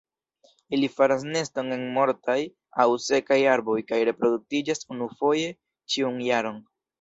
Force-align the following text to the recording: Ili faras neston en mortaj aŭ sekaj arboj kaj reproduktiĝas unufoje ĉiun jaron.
Ili 0.75 0.87
faras 0.93 1.25
neston 1.33 1.69
en 1.75 1.83
mortaj 1.97 2.37
aŭ 2.85 2.87
sekaj 3.09 3.37
arboj 3.57 3.77
kaj 3.93 4.01
reproduktiĝas 4.11 4.83
unufoje 4.97 5.53
ĉiun 5.95 6.19
jaron. 6.31 6.59